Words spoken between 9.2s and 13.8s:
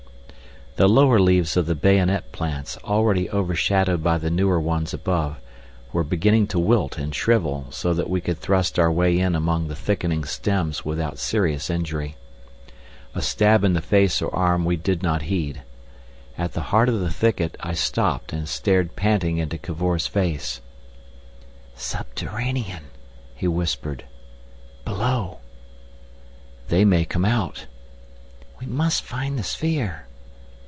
among the thickening stems without serious injury. A stab in